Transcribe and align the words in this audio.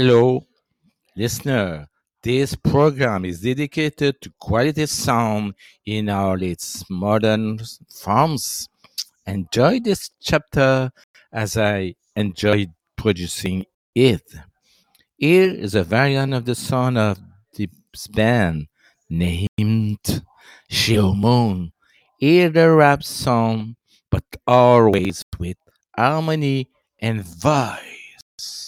Hello, 0.00 0.46
listener. 1.16 1.88
This 2.22 2.54
program 2.54 3.24
is 3.24 3.40
dedicated 3.40 4.20
to 4.20 4.30
quality 4.38 4.86
sound 4.86 5.54
in 5.84 6.08
all 6.08 6.40
its 6.40 6.84
modern 6.88 7.58
forms. 7.90 8.68
Enjoy 9.26 9.80
this 9.80 10.10
chapter 10.22 10.92
as 11.32 11.56
I 11.56 11.96
enjoyed 12.14 12.70
producing 12.96 13.64
it. 13.92 14.22
Here 15.16 15.50
is 15.50 15.74
a 15.74 15.82
variant 15.82 16.32
of 16.32 16.44
the 16.44 16.54
song 16.54 16.96
of 16.96 17.18
this 17.56 18.06
band 18.06 18.68
named 19.10 20.22
Chill 20.70 21.12
Moon. 21.16 21.72
Here 22.20 22.50
the 22.50 22.70
rap 22.70 23.02
song, 23.02 23.74
but 24.12 24.22
always 24.46 25.24
with 25.40 25.56
harmony 25.96 26.68
and 27.00 27.24
voice. 27.24 28.67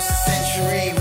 almost 0.00 0.10
a 0.10 0.30
century. 0.30 0.99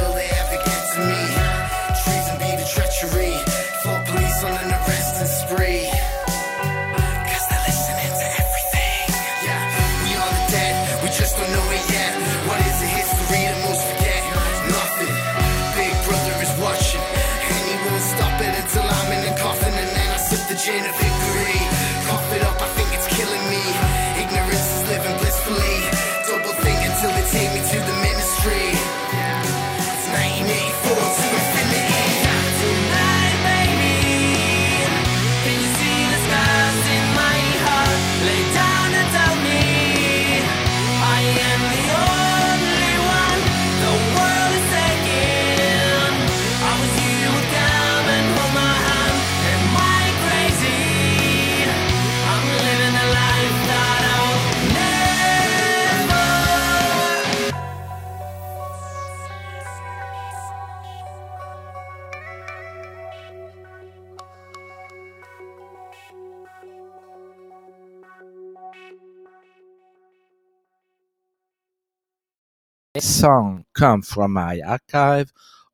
song 73.01 73.65
come 73.73 74.01
from 74.01 74.33
my 74.33 74.61
archive, 74.61 75.31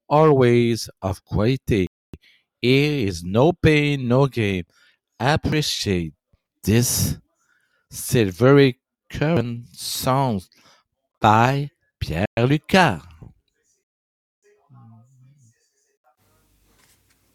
always 0.08 0.90
of 1.02 1.24
quality. 1.26 1.88
Here 2.62 3.08
is 3.08 3.24
no 3.24 3.54
pain, 3.54 4.08
no 4.08 4.28
gain. 4.28 4.64
Appreciate 5.20 6.14
this 6.64 7.18
silvery 7.90 8.80
current 9.10 9.68
song 9.76 10.42
by 11.20 11.70
Pierre 12.00 12.26
Lucas. 12.38 13.02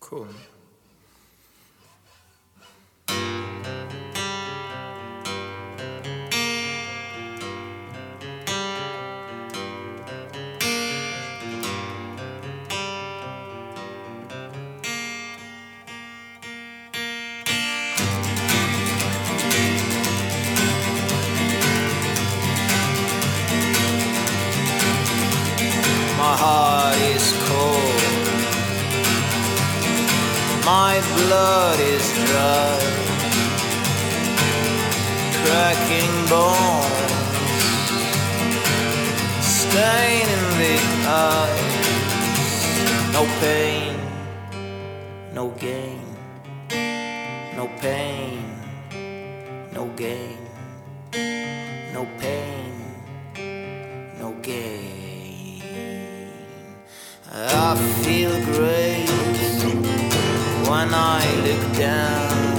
Cool. 0.00 0.29
blood 26.91 27.03
is 27.17 27.33
cold. 27.47 28.03
My 30.65 31.01
blood 31.17 31.79
is 31.81 32.07
dry. 32.27 32.79
Cracking 35.43 36.17
bones. 36.29 37.13
Staining 39.41 40.47
the 40.61 40.77
eyes. 41.07 41.77
No 43.13 43.23
pain. 43.41 43.95
No 45.35 45.49
gain. 45.67 46.03
No 47.57 47.69
pain. 47.81 48.43
No 49.73 49.87
gain. 49.97 50.39
No 51.95 52.03
pain. 52.19 52.73
No 54.19 54.33
gain. 54.43 54.80
I 57.32 57.77
feel 58.03 58.32
great 58.47 59.09
when 60.69 60.93
I 60.93 61.23
look 61.47 61.77
down. 61.79 62.59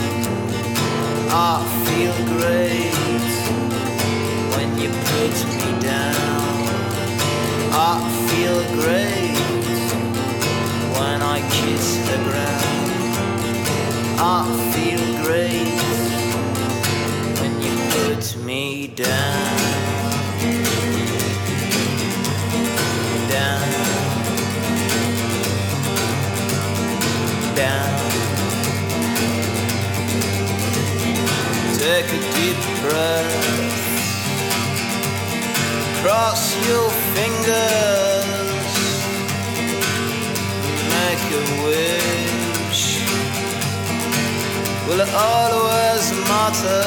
I 1.30 1.60
feel 1.84 2.16
great 2.38 2.94
when 4.56 4.78
you 4.80 4.88
put 4.88 5.36
me 5.60 5.82
down. 5.82 6.16
I 7.74 8.00
feel 8.30 8.64
great 8.80 9.36
when 10.98 11.22
I 11.22 11.42
kiss 11.52 11.98
the 12.10 12.18
ground. 12.30 12.92
I 14.20 14.48
feel 14.72 15.04
great 15.26 15.82
when 17.42 17.62
you 17.62 17.74
put 17.92 18.38
me 18.46 18.88
down. 18.88 19.61
Cross 36.12 36.68
your 36.68 36.90
fingers. 37.16 38.74
Make 40.94 41.26
a 41.40 41.44
wish. 41.64 42.84
Will 44.88 45.00
it 45.00 45.14
always 45.14 46.06
matter? 46.32 46.84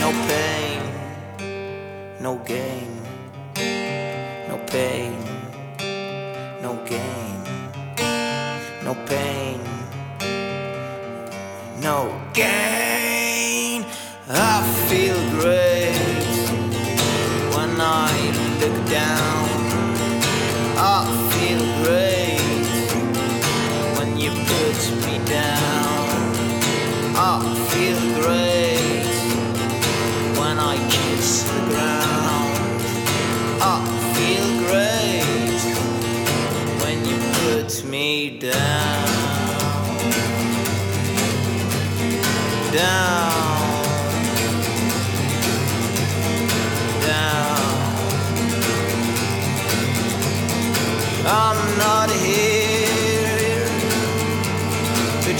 No 0.00 0.10
pain, 0.30 0.80
no 2.18 2.32
gain. 2.52 2.90
No 4.48 4.56
pain, 4.74 5.12
no 6.62 6.72
gain. 6.92 7.36
No 8.86 8.94
pain, 9.04 9.60
no 11.82 11.98
gain. 12.32 13.84
I 14.30 14.62
feel 14.88 15.18
great 15.38 15.83
look 18.66 18.88
down. 18.88 19.48
I 20.76 21.04
feel 21.32 21.62
great 21.84 22.66
when 23.96 24.18
you 24.18 24.30
put 24.30 24.80
me 25.06 25.16
down. 25.26 26.06
I 27.16 27.40
feel 27.70 28.00
great 28.22 29.16
when 30.38 30.58
I 30.58 30.76
kiss 30.94 31.42
the 31.42 31.60
ground. 31.70 32.80
I 33.60 33.76
feel 34.14 34.48
great 34.68 35.62
when 36.82 37.04
you 37.08 37.16
put 37.40 37.84
me 37.84 38.38
down. 38.38 39.04
Down. 42.72 43.23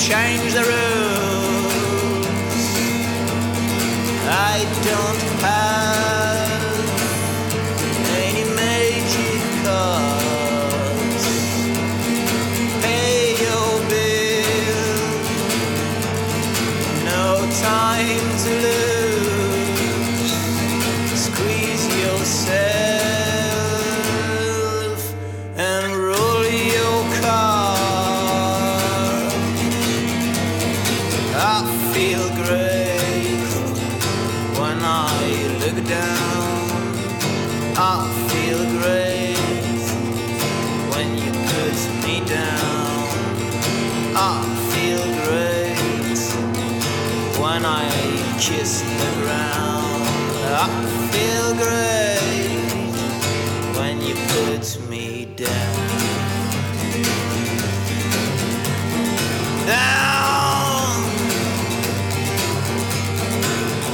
Change 0.09 0.53
the 0.53 0.61
rules. 0.61 1.75
I 4.29 4.59
don't 4.89 5.23
have 5.41 6.77
any 8.27 8.45
magic 8.55 9.41
cards. 9.65 11.25
Pay 12.83 13.33
your 13.47 13.71
bill. 13.93 15.09
No 17.11 17.29
time 17.63 18.27
to 18.45 18.51
lose. 18.67 20.33
Squeeze 21.27 21.85
yourself 22.03 22.64
kiss 48.45 48.83
the 48.83 49.11
ground. 49.23 50.05
Ah. 50.53 50.69
I 50.69 50.71
feel 51.15 51.49
great 51.65 52.61
when 53.79 53.95
you 54.07 54.15
put 54.35 54.65
me 54.91 55.25
down. 55.35 55.75
Down, 59.67 61.01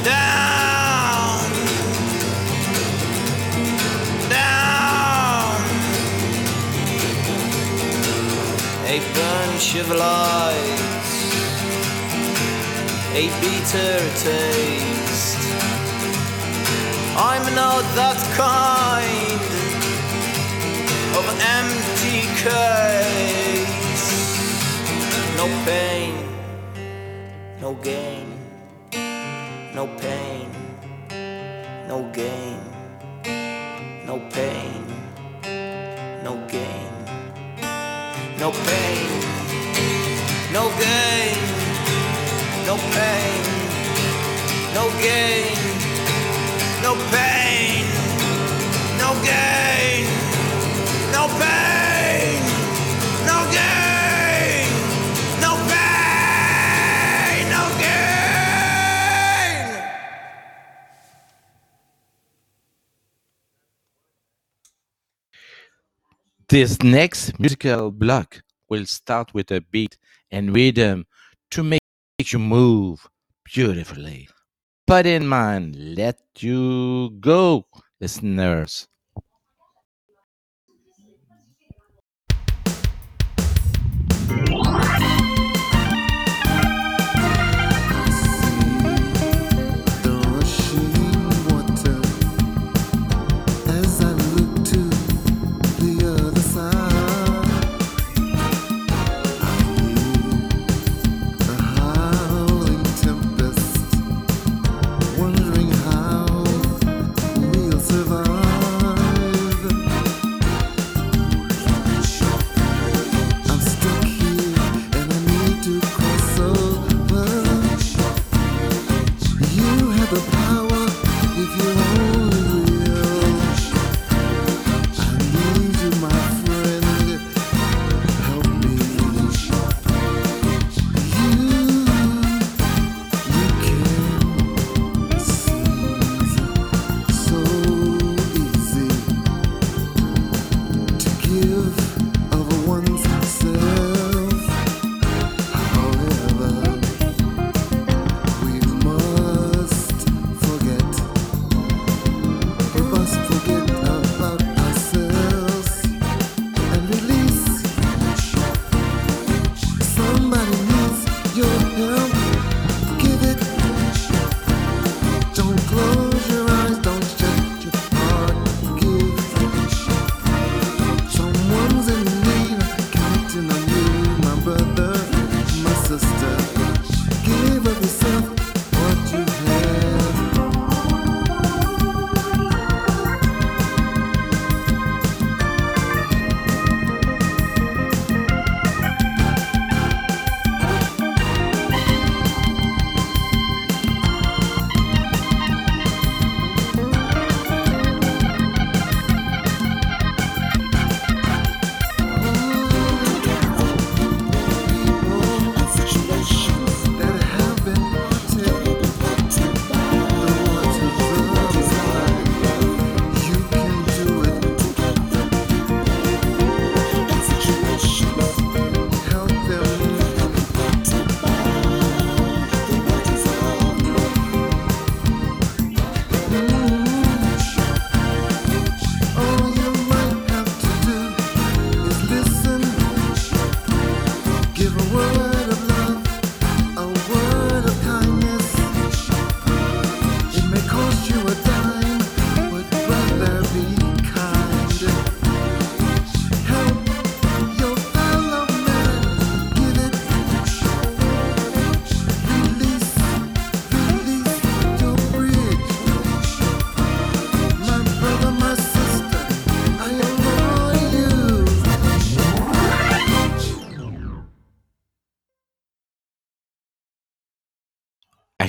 down, 0.03 1.39
down. 4.29 5.61
A 8.95 8.97
bunch 9.15 9.67
of 9.75 9.87
lights, 9.91 11.00
a 13.13 13.27
bitter 13.41 13.99
taste. 14.23 15.37
I'm 17.17 17.43
not 17.53 17.83
that 17.99 18.19
kind 18.39 19.41
of 21.19 21.25
empty 21.59 22.21
case. 22.39 24.07
No 25.35 25.47
pain, 25.65 26.15
no 27.59 27.73
gain, 27.73 28.27
no 29.75 29.87
pain, 29.99 30.49
no 31.89 32.09
gain, 32.13 32.59
no 34.05 34.19
pain, 34.31 34.85
no 36.23 36.33
gain, 36.47 36.91
no 38.39 38.51
pain, 38.51 39.09
no 40.53 40.69
gain, 40.79 41.60
no 42.71 42.77
pain, 42.77 43.43
no 44.73 44.85
gain, 45.01 45.57
no 46.81 46.93
pain, 47.11 47.85
no 48.97 49.09
gain, 49.29 50.05
no 51.11 51.23
pain, 51.41 52.39
no 53.29 53.37
gain, 53.57 54.69
no 55.43 55.51
pain, 55.71 57.43
no 57.55 57.63
gain. 57.81 59.67
This 66.47 66.81
next 66.81 67.37
musical 67.37 67.91
block 67.91 68.43
will 68.69 68.85
start 68.85 69.33
with 69.33 69.51
a 69.51 69.59
beat 69.59 69.97
and 70.31 70.55
rhythm 70.55 71.05
to 71.49 71.63
make 71.63 71.81
you 72.29 72.39
move 72.39 73.07
beautifully. 73.43 74.29
But 74.85 75.05
in 75.05 75.27
mind, 75.27 75.75
let 75.97 76.19
you 76.37 77.11
go, 77.19 77.65
listeners. 77.99 78.87
The 84.27 84.80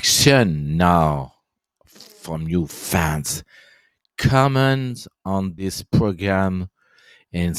action 0.02 0.76
now 0.76 1.32
from 1.87 2.49
you 2.49 2.66
fans. 2.66 3.44
Comment 4.18 5.06
on 5.25 5.54
this 5.54 5.85
program 5.85 6.68
and 7.32 7.56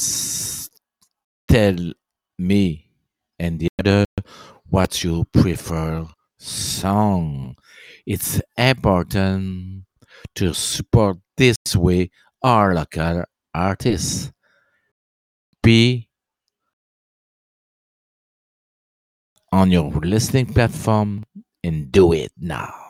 tell 1.48 1.76
me 2.38 2.90
and 3.38 3.58
the 3.60 3.68
other 3.78 4.04
what 4.68 5.02
you 5.02 5.24
prefer 5.32 6.06
song. 6.38 7.56
It's 8.04 8.42
important 8.58 9.84
to 10.34 10.52
support 10.52 11.16
this 11.38 11.56
way 11.74 12.10
our 12.42 12.74
local 12.74 13.24
artists. 13.54 14.30
Be 15.62 16.10
on 19.50 19.70
your 19.70 19.90
listening 19.92 20.52
platform 20.52 21.24
and 21.64 21.90
do 21.90 22.12
it 22.12 22.30
now. 22.38 22.84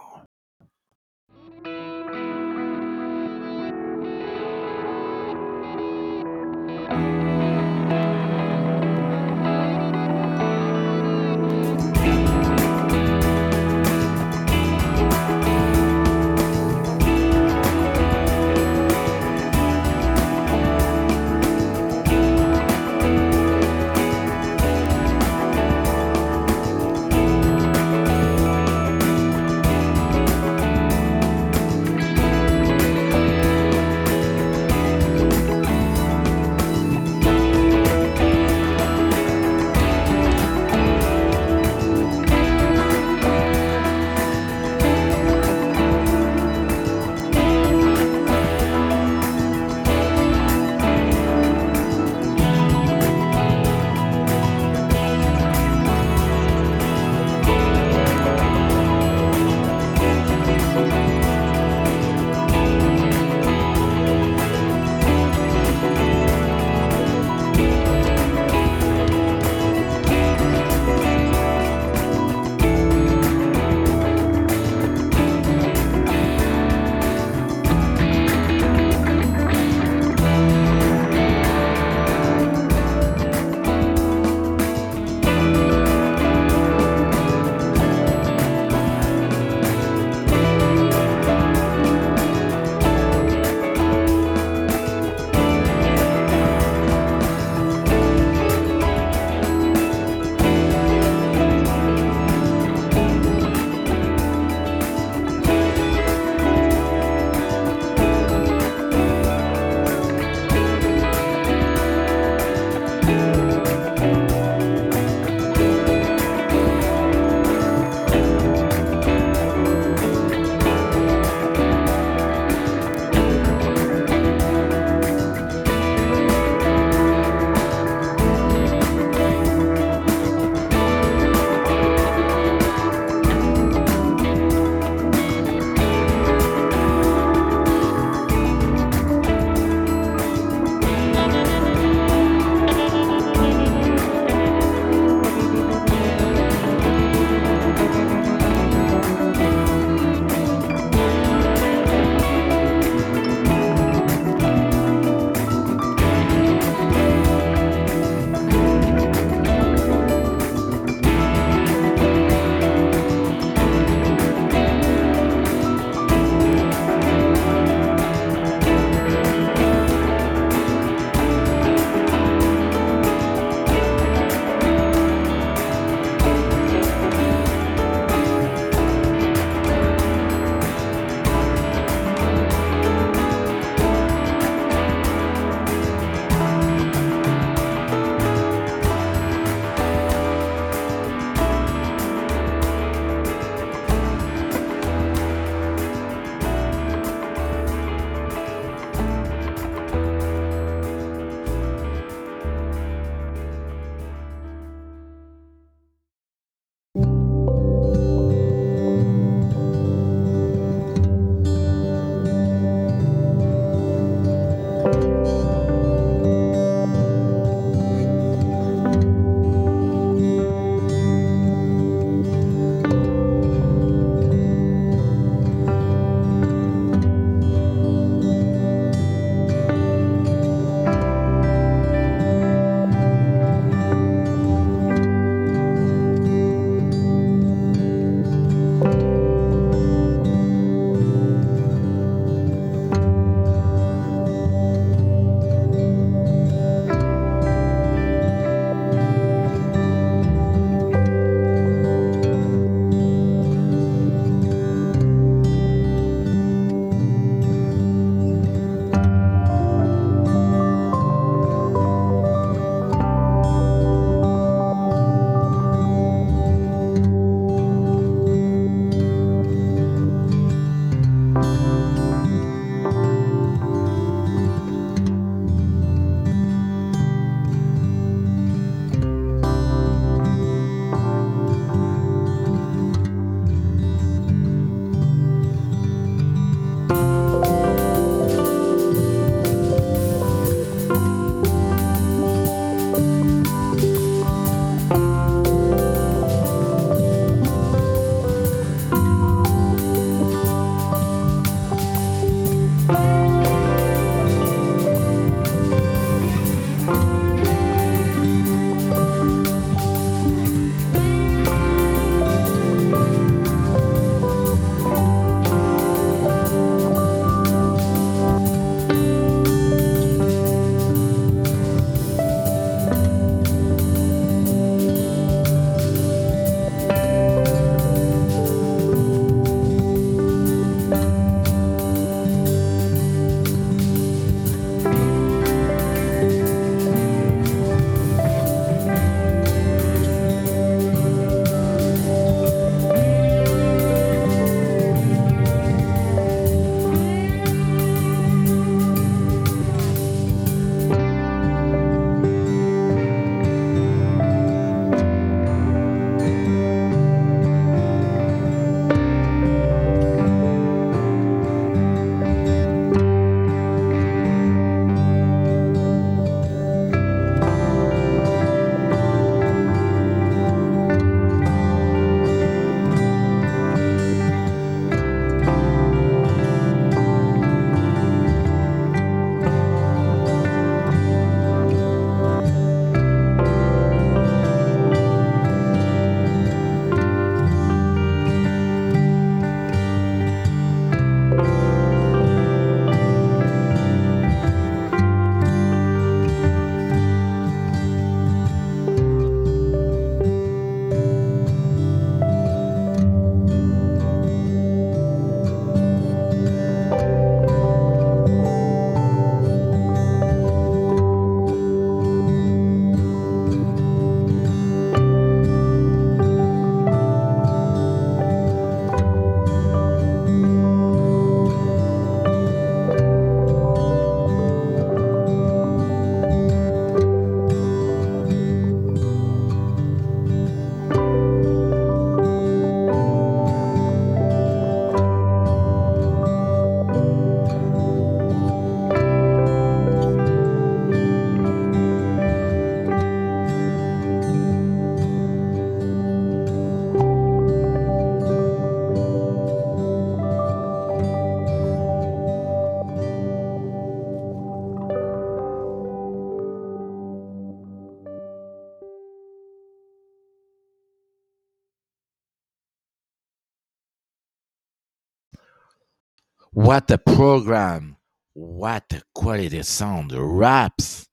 What 466.74 466.90
a 466.90 466.98
program! 466.98 467.98
What 468.32 468.92
a 468.94 469.02
quality 469.14 469.62
sound! 469.62 470.10
Raps! 470.12 471.06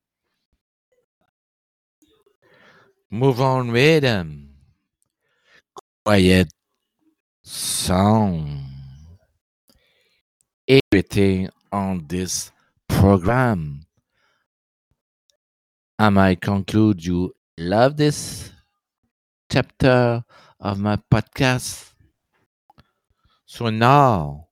Move 3.11 3.39
on 3.39 3.69
rhythm. 3.69 4.55
Quiet 6.03 6.51
sound. 7.43 8.63
Everything 10.67 11.49
on 11.71 12.07
this 12.07 12.51
program. 12.89 13.85
And 15.99 16.19
I 16.19 16.33
conclude 16.33 17.05
you 17.05 17.35
love 17.59 17.97
this 17.97 18.51
chapter 19.51 20.23
of 20.59 20.79
my 20.79 20.97
podcast. 21.13 21.91
So 23.45 23.69
now, 23.69 24.47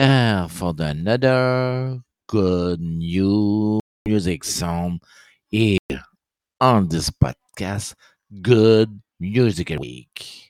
uh, 0.00 0.48
for 0.48 0.72
the 0.74 0.86
another 0.86 2.00
good 2.26 2.80
new 2.80 3.80
music 4.06 4.44
sound 4.44 5.00
here 5.48 5.78
on 6.60 6.88
this 6.88 7.10
podcast. 7.10 7.94
Good 8.42 9.00
music 9.20 9.74
week. 9.80 10.47